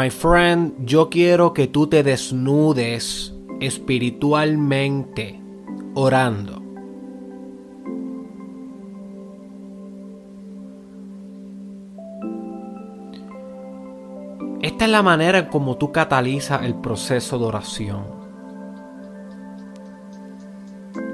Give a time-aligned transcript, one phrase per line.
[0.00, 5.38] My friend, yo quiero que tú te desnudes espiritualmente
[5.92, 6.62] orando.
[14.62, 18.06] Esta es la manera en como tú catalizas el proceso de oración.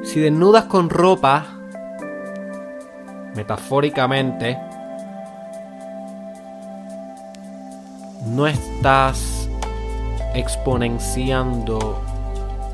[0.05, 1.45] Si desnudas con ropa,
[3.35, 4.61] metafóricamente,
[8.37, 9.49] no estás
[10.35, 12.03] exponenciando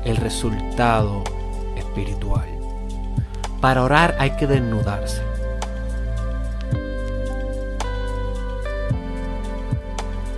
[0.03, 1.23] el resultado
[1.77, 2.49] espiritual.
[3.61, 5.21] Para orar hay que desnudarse.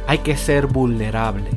[0.06, 1.50] Hay que ser vulnerable.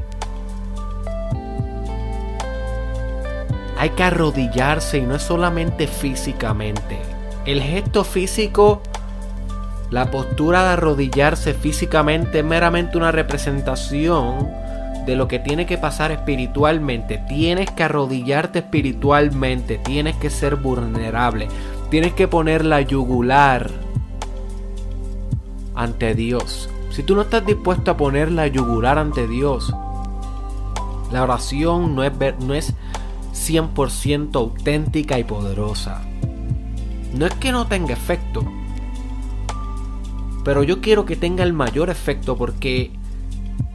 [3.76, 6.98] Hay que arrodillarse y no es solamente físicamente.
[7.44, 8.80] El gesto físico,
[9.90, 14.48] la postura de arrodillarse físicamente es meramente una representación
[15.06, 17.24] de lo que tiene que pasar espiritualmente.
[17.28, 21.48] Tienes que arrodillarte espiritualmente, tienes que ser vulnerable,
[21.90, 23.70] tienes que poner la yugular
[25.74, 26.68] ante Dios.
[26.90, 29.72] Si tú no estás dispuesto a poner la yugular ante Dios,
[31.10, 32.74] la oración no es, no es
[33.32, 36.02] 100% auténtica y poderosa.
[37.14, 38.44] No es que no tenga efecto,
[40.48, 42.90] pero yo quiero que tenga el mayor efecto porque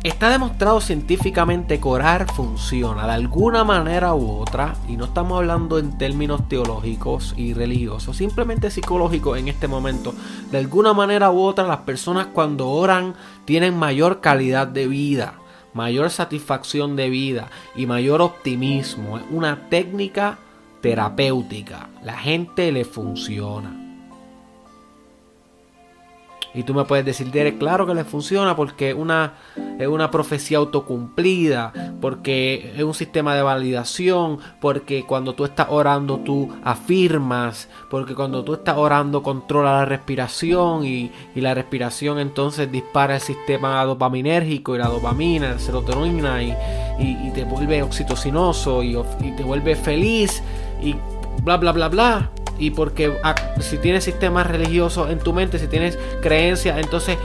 [0.04, 5.80] Está demostrado científicamente que orar funciona de alguna manera u otra, y no estamos hablando
[5.80, 10.14] en términos teológicos y religiosos, simplemente psicológicos en este momento.
[10.52, 13.16] De alguna manera u otra, las personas cuando oran
[13.46, 15.36] tienen mayor calidad de vida,
[15.74, 19.20] mayor satisfacción de vida y mayor optimismo.
[19.20, 20.38] Es una técnica
[20.82, 21.88] terapéutica.
[22.04, 23.83] La gente le funciona.
[26.56, 29.34] Y tú me puedes decir, Derek, claro que le funciona porque es una,
[29.80, 36.20] es una profecía autocumplida, porque es un sistema de validación, porque cuando tú estás orando
[36.20, 43.16] tú afirmas, porque cuando tú estás orando controla la respiración y, la respiración entonces dispara
[43.16, 46.56] el sistema dopaminérgico y la dopamina, la serotonina y,
[47.00, 50.42] y, te vuelve oxitocinoso y, y te vuelve feliz
[50.82, 50.96] y
[51.44, 53.14] bla bla bla bla y porque
[53.60, 57.18] si tienes sistemas religiosos en tu mente, si tienes creencias, entonces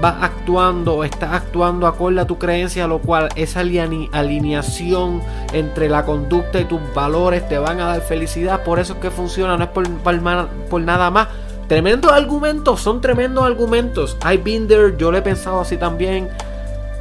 [0.00, 6.04] vas actuando o estás actuando acorde a tu creencia, lo cual esa alineación entre la
[6.04, 8.62] conducta y tus valores te van a dar felicidad.
[8.64, 11.28] Por eso es que funciona, no es por, por, nada más.
[11.68, 14.16] Tremendos argumentos, son tremendos argumentos.
[14.22, 16.28] I've been there, yo lo he pensado así también.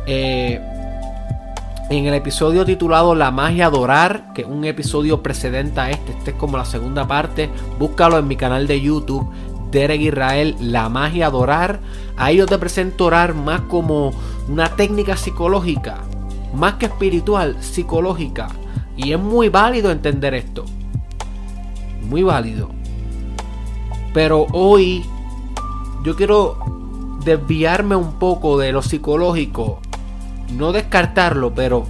[0.05, 0.61] Eh,
[1.89, 6.31] en el episodio titulado La magia adorar, que es un episodio precedente a este, este
[6.31, 9.29] es como la segunda parte, búscalo en mi canal de YouTube,
[9.71, 11.79] Derek Israel, La magia adorar.
[12.15, 14.13] Ahí yo te presento orar más como
[14.47, 15.97] una técnica psicológica,
[16.53, 18.49] más que espiritual, psicológica.
[18.95, 20.65] Y es muy válido entender esto.
[22.03, 22.69] Muy válido.
[24.13, 25.03] Pero hoy
[26.03, 29.79] yo quiero desviarme un poco de lo psicológico
[30.53, 31.85] no descartarlo, pero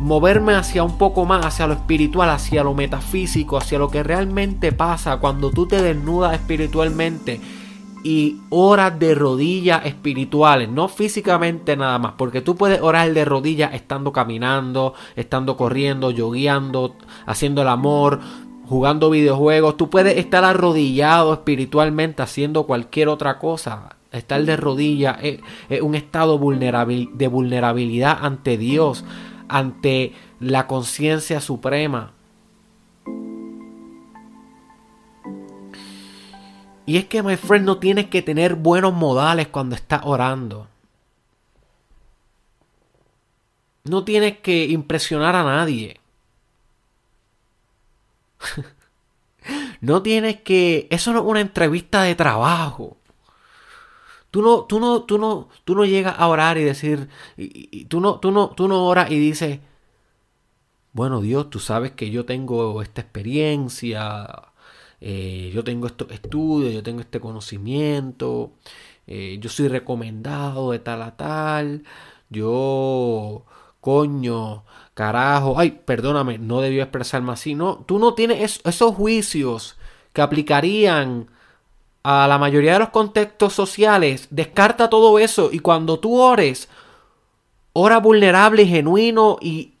[0.00, 4.72] moverme hacia un poco más, hacia lo espiritual, hacia lo metafísico, hacia lo que realmente
[4.72, 5.18] pasa.
[5.18, 7.40] Cuando tú te desnudas espiritualmente
[8.04, 13.74] y oras de rodillas espirituales, no físicamente nada más, porque tú puedes orar de rodillas
[13.74, 16.94] estando caminando, estando corriendo, yogueando,
[17.26, 18.20] haciendo el amor,
[18.68, 25.40] jugando videojuegos, tú puedes estar arrodillado espiritualmente haciendo cualquier otra cosa, Estar de rodillas es,
[25.82, 29.04] un estado de vulnerabilidad ante Dios,
[29.48, 32.12] ante la conciencia suprema.
[36.86, 40.68] Y es que, my friend, no tienes que tener buenos modales cuando estás orando.
[43.82, 46.00] No tienes que impresionar a nadie.
[49.80, 50.86] no tienes que...
[50.90, 52.96] Eso no es una entrevista de trabajo.
[54.36, 58.00] Tú no, tú no, tú no, tú no llegas a orar y decir, y, tú
[58.00, 59.60] no, tú no, tú no oras y dices,
[60.92, 64.26] bueno Dios, tú sabes que yo tengo esta experiencia,
[65.00, 68.52] eh, yo tengo estos estudios, yo tengo este conocimiento,
[69.06, 71.84] eh, yo soy recomendado de tal a tal,
[72.28, 73.46] yo,
[73.80, 79.78] coño, carajo, ay, perdóname, no debió expresarme así, no, tú no tienes esos juicios
[80.12, 81.30] que aplicarían
[82.08, 86.68] a la mayoría de los contextos sociales, descarta todo eso y cuando tú ores,
[87.72, 89.74] ora vulnerable y genuino y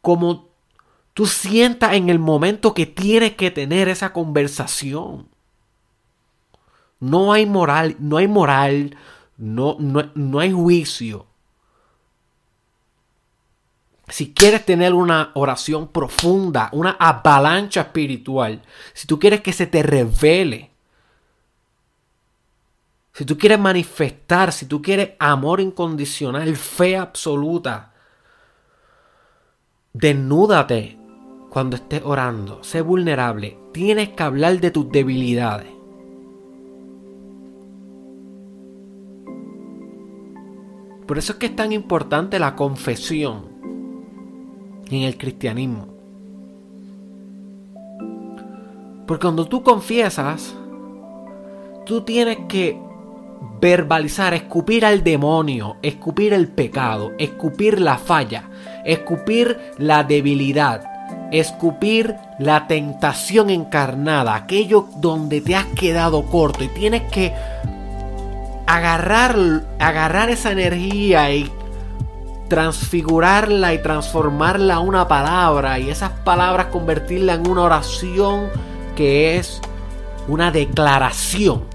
[0.00, 0.48] como
[1.12, 5.28] tú sientas en el momento que tienes que tener esa conversación.
[6.98, 8.96] No hay moral, no hay moral,
[9.36, 11.26] no, no, no hay juicio.
[14.08, 18.62] si quieres tener una oración profunda, una avalancha espiritual,
[18.94, 20.70] si tú quieres que se te revele,
[23.20, 27.92] si tú quieres manifestar, si tú quieres amor incondicional, fe absoluta,
[29.92, 30.98] desnúdate
[31.50, 35.66] cuando estés orando, sé vulnerable, tienes que hablar de tus debilidades.
[41.06, 43.50] Por eso es que es tan importante la confesión
[44.90, 45.88] en el cristianismo.
[49.06, 50.56] Porque cuando tú confiesas,
[51.84, 52.88] tú tienes que
[53.60, 58.44] verbalizar, escupir al demonio, escupir el pecado, escupir la falla,
[58.84, 60.82] escupir la debilidad,
[61.32, 67.32] escupir la tentación encarnada, aquello donde te has quedado corto y tienes que
[68.66, 69.36] agarrar,
[69.78, 71.50] agarrar esa energía y
[72.48, 78.48] transfigurarla y transformarla a una palabra y esas palabras convertirla en una oración
[78.96, 79.60] que es
[80.28, 81.69] una declaración.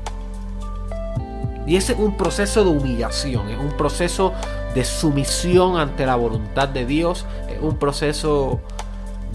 [1.67, 4.33] Y ese es un proceso de humillación, es un proceso
[4.73, 8.59] de sumisión ante la voluntad de Dios, es un proceso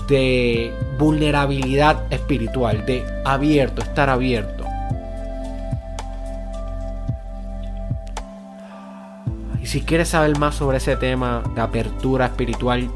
[0.09, 4.61] de vulnerabilidad espiritual, de abierto, estar abierto.
[9.71, 12.91] si quieres saber más sobre ese tema de apertura espiritual,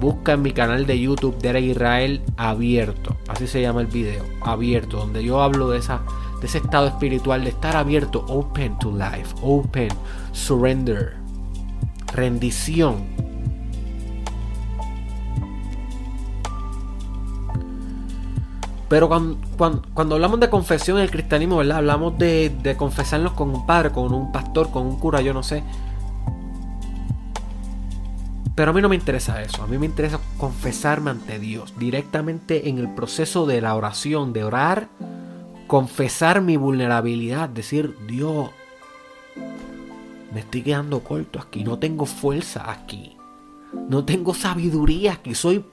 [0.00, 3.18] busca en mi canal de YouTube Derek Israel abierto.
[3.28, 6.00] Así se llama el video, abierto, donde yo hablo de, esa,
[6.40, 9.88] de ese estado espiritual, de estar abierto, open to life, open,
[10.32, 11.16] surrender,
[12.12, 13.04] rendición.
[18.88, 19.38] Pero cuando,
[19.94, 21.78] cuando, hablamos de confesión en el cristianismo, ¿verdad?
[21.78, 25.42] Hablamos de, de confesarnos con un padre, con un pastor, con un cura, yo no
[25.42, 25.64] sé.
[28.54, 32.70] Pero a mí no me interesa eso, a mí me interesa confesarme ante Dios directamente
[32.70, 34.88] en el proceso de la oración, de orar,
[35.66, 38.50] confesar mi vulnerabilidad, decir, Dios,
[40.32, 43.16] me estoy quedando corto aquí, no tengo fuerza aquí,
[43.88, 45.64] no tengo sabiduría aquí, soy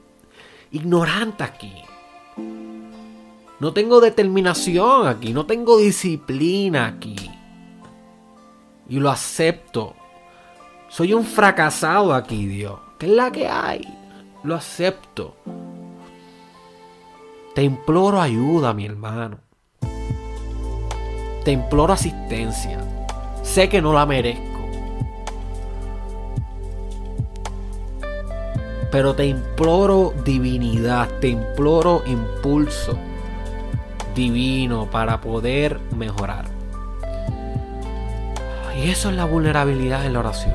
[0.72, 1.72] ignorante aquí.
[3.60, 7.16] No tengo determinación aquí, no tengo disciplina aquí.
[8.88, 9.94] Y lo acepto
[10.94, 12.78] soy un fracasado aquí, Dios.
[13.00, 13.82] ¿Qué es la que hay?
[14.44, 15.34] Lo acepto.
[17.52, 19.40] Te imploro ayuda, mi hermano.
[21.44, 22.78] Te imploro asistencia.
[23.42, 24.42] Sé que no la merezco.
[28.90, 32.96] Pero te imploro divinidad, te imploro impulso
[34.14, 36.46] divino para poder mejorar.
[38.76, 40.52] Y eso es la vulnerabilidad en la oración.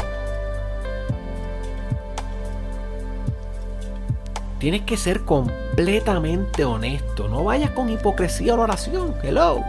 [4.59, 7.29] Tienes que ser completamente honesto.
[7.29, 9.15] No vayas con hipocresía a la oración.
[9.23, 9.63] Hello.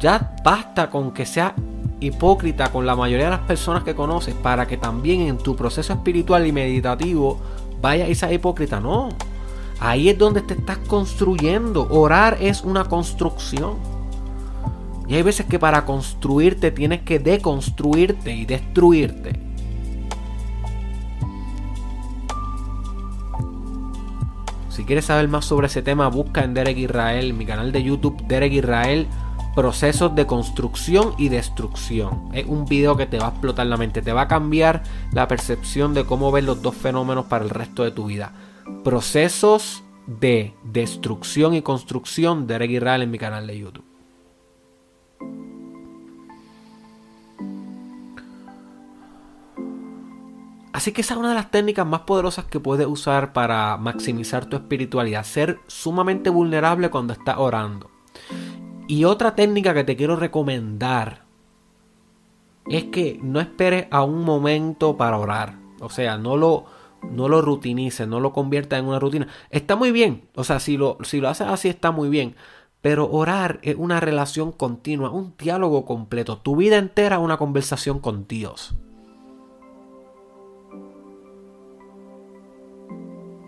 [0.00, 1.54] Ya basta con que sea
[2.00, 5.92] hipócrita con la mayoría de las personas que conoces para que también en tu proceso
[5.92, 7.40] espiritual y meditativo
[7.80, 8.80] vayas y seas hipócrita.
[8.80, 9.08] No.
[9.80, 11.88] Ahí es donde te estás construyendo.
[11.90, 13.76] Orar es una construcción.
[15.08, 19.40] Y hay veces que para construirte tienes que deconstruirte y destruirte.
[24.68, 28.22] Si quieres saber más sobre ese tema, busca en Derek Israel, mi canal de YouTube,
[28.28, 29.08] Derek Israel,
[29.54, 32.28] procesos de construcción y destrucción.
[32.32, 35.28] Es un video que te va a explotar la mente, te va a cambiar la
[35.28, 38.32] percepción de cómo ves los dos fenómenos para el resto de tu vida.
[38.84, 43.84] Procesos de destrucción y construcción, Derek Israel en mi canal de YouTube.
[50.78, 54.46] Así que esa es una de las técnicas más poderosas que puedes usar para maximizar
[54.46, 57.90] tu espiritualidad, ser sumamente vulnerable cuando estás orando.
[58.88, 61.22] Y otra técnica que te quiero recomendar
[62.66, 65.58] es que no esperes a un momento para orar.
[65.80, 66.64] O sea, no lo,
[67.02, 69.28] no lo rutinices, no lo conviertas en una rutina.
[69.50, 72.34] Está muy bien, o sea, si lo, si lo haces así está muy bien.
[72.80, 76.38] Pero orar es una relación continua, un diálogo completo.
[76.38, 78.74] Tu vida entera es una conversación con Dios.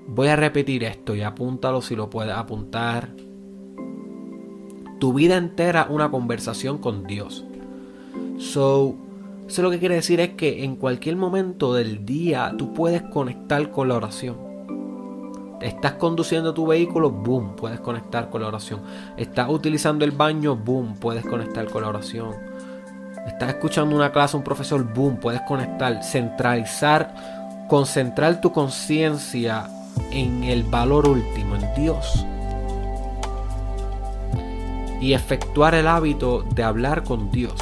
[0.06, 3.14] Voy a repetir esto y apúntalo si lo puedes apuntar.
[5.00, 7.45] Tu vida entera una conversación con Dios.
[8.38, 8.95] So,
[9.49, 13.71] eso lo que quiere decir es que en cualquier momento del día tú puedes conectar
[13.73, 14.37] con la oración.
[15.61, 18.80] Estás conduciendo tu vehículo, boom, puedes conectar con la oración.
[19.16, 22.35] Estás utilizando el baño, boom, puedes conectar con la oración.
[23.26, 29.69] Estás escuchando una clase, un profesor, boom, puedes conectar, centralizar, concentrar tu conciencia
[30.11, 32.25] en el valor último, en Dios.
[35.00, 37.54] Y efectuar el hábito de hablar con Dios.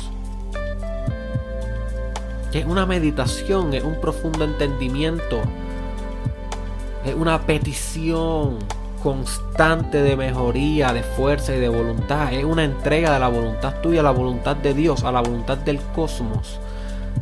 [2.53, 5.41] Es una meditación, es un profundo entendimiento,
[7.05, 8.59] es una petición
[9.03, 12.33] constante de mejoría, de fuerza y de voluntad.
[12.33, 15.79] Es una entrega de la voluntad tuya la voluntad de Dios, a la voluntad del
[15.95, 16.59] cosmos,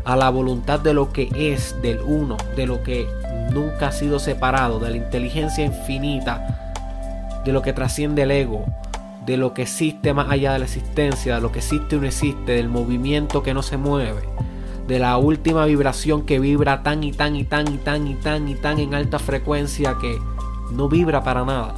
[0.04, 3.08] a la voluntad de lo que es, del uno, de lo que
[3.52, 6.72] nunca ha sido separado, de la inteligencia infinita,
[7.44, 8.64] de lo que trasciende el ego,
[9.26, 12.06] de lo que existe más allá de la existencia, de lo que existe y no
[12.06, 14.22] existe, del movimiento que no se mueve,
[14.86, 18.48] de la última vibración que vibra tan y tan y tan y tan y tan
[18.48, 20.16] y tan en alta frecuencia que
[20.70, 21.74] no vibra para nada.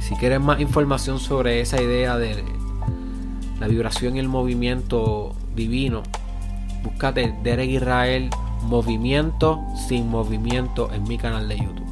[0.00, 2.44] Si quieres más información sobre esa idea de
[3.60, 6.02] la vibración y el movimiento divino,
[6.82, 8.28] búscate Derek Israel
[8.62, 11.86] Movimiento sin movimiento en mi canal de YouTube.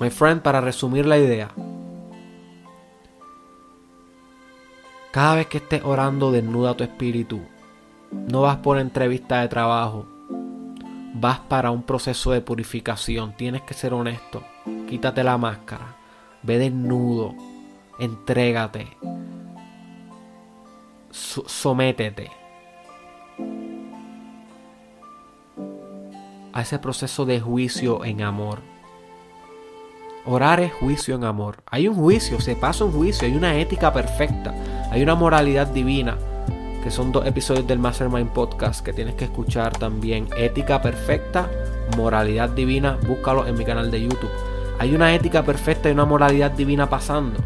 [0.00, 1.50] My friend, para resumir la idea,
[5.12, 7.42] Cada vez que estés orando, desnuda tu espíritu.
[8.10, 10.06] No vas por entrevista de trabajo.
[11.12, 13.36] Vas para un proceso de purificación.
[13.36, 14.42] Tienes que ser honesto.
[14.88, 15.96] Quítate la máscara.
[16.42, 17.34] Ve desnudo.
[17.98, 18.96] Entrégate.
[21.12, 22.30] Sométete.
[26.52, 28.60] A ese proceso de juicio en amor.
[30.24, 31.62] Orar es juicio en amor.
[31.66, 34.54] Hay un juicio, se pasa un juicio, hay una ética perfecta.
[34.90, 36.16] Hay una moralidad divina,
[36.82, 40.28] que son dos episodios del Mastermind Podcast que tienes que escuchar también.
[40.36, 41.50] Ética perfecta,
[41.96, 44.30] moralidad divina, búscalo en mi canal de YouTube.
[44.78, 47.40] Hay una ética perfecta y una moralidad divina pasando.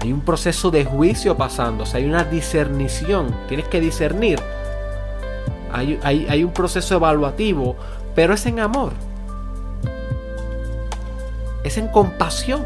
[0.00, 4.40] Hay un proceso de juicio pasando, o sea, hay una discernición, tienes que discernir.
[5.72, 7.76] Hay, hay un proceso evaluativo,
[8.14, 8.92] pero es en amor.
[11.64, 12.64] Es en compasión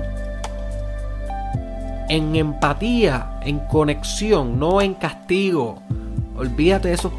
[2.11, 5.79] en empatía, en conexión, no en castigo.
[6.37, 7.13] Olvídate de esos,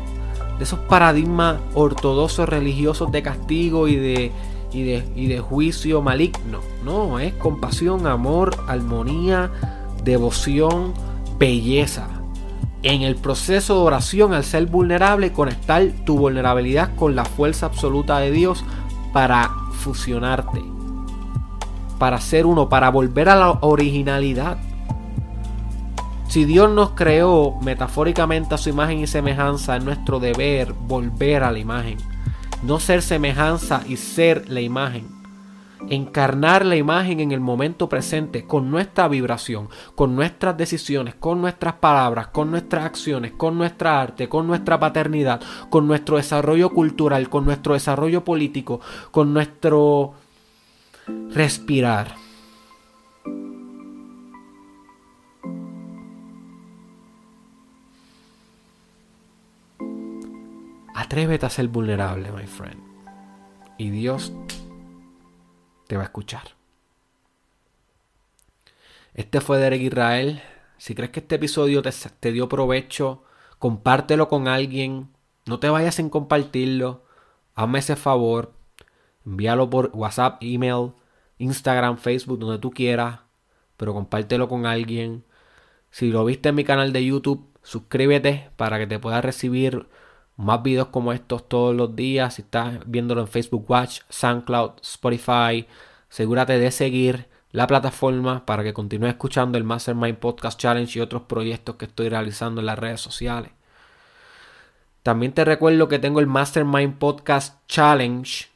[0.58, 4.32] de esos paradigmas ortodoxos religiosos de castigo y de,
[4.74, 6.60] y de, y de juicio maligno.
[6.84, 9.50] No, es compasión, amor, armonía,
[10.04, 10.94] devoción,
[11.38, 12.08] belleza.
[12.84, 18.20] En el proceso de oración, al ser vulnerable, conectar tu vulnerabilidad con la fuerza absoluta
[18.20, 18.64] de Dios
[19.14, 20.64] para fusionarte,
[22.00, 24.58] para ser uno, para volver a la originalidad.
[26.28, 31.52] Si Dios nos creó metafóricamente a su imagen y semejanza, es nuestro deber volver a
[31.52, 31.98] la imagen.
[32.64, 35.21] No ser semejanza y ser la imagen.
[35.90, 41.74] Encarnar la imagen en el momento presente con nuestra vibración, con nuestras decisiones, con nuestras
[41.74, 47.46] palabras, con nuestras acciones, con nuestra arte, con nuestra paternidad, con nuestro desarrollo cultural, con
[47.46, 48.80] nuestro desarrollo político,
[49.12, 50.14] con nuestro
[51.32, 52.16] respirar.
[60.94, 62.80] Atrévete a ser vulnerable, my friend.
[63.78, 64.32] Y Dios
[65.92, 66.44] te va a escuchar.
[69.14, 70.42] Este fue Derek Israel.
[70.78, 73.26] Si crees que este episodio te, dio provecho,
[73.60, 75.10] compártelo con alguien.
[75.46, 77.04] No te vayas sin compartirlo.
[77.56, 78.54] Hazme ese favor.
[79.26, 80.94] Envíalo por WhatsApp, email,
[81.40, 83.20] Instagram, Facebook, donde tú quieras.
[83.76, 85.26] Pero compártelo con alguien.
[85.90, 89.90] Si lo viste en mi canal de YouTube, suscríbete para que te pueda recibir
[90.38, 92.36] más videos como estos todos los días.
[92.36, 95.68] Si estás viéndolo en Facebook Watch, SoundCloud, Spotify,
[96.10, 101.24] asegúrate de seguir la plataforma para que continúes escuchando el Mastermind Podcast Challenge y otros
[101.24, 103.52] proyectos que estoy realizando en las redes sociales.
[105.04, 108.48] También te recuerdo que tengo el Mastermind Podcast Challenge.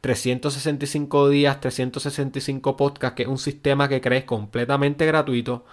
[0.00, 5.64] 365 días, 365 podcasts, que es un sistema que crees completamente gratuito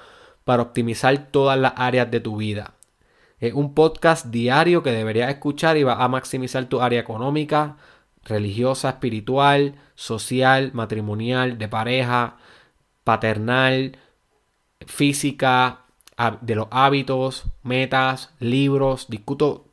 [0.43, 2.76] para optimizar todas las áreas de tu vida.
[3.39, 7.77] Es un podcast diario que deberías escuchar y va a maximizar tu área económica,
[8.23, 12.37] religiosa, espiritual, social, matrimonial, de pareja,
[13.03, 13.97] paternal,
[14.85, 15.81] física,
[16.41, 19.67] de los hábitos, metas, libros, discuto,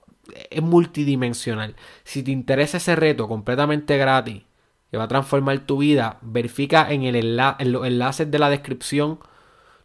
[0.50, 1.74] es multidimensional.
[2.04, 4.42] Si te interesa ese reto completamente gratis,
[4.90, 9.18] que va a transformar tu vida, verifica en, el en los enlaces de la descripción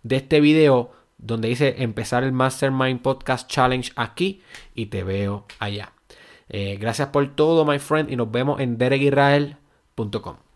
[0.04, 4.42] de este video donde dice empezar el Mastermind Podcast Challenge aquí
[4.74, 5.94] y te veo allá.
[6.50, 10.49] Eh, gracias por todo, my friend, y nos vemos en derekisrael.com.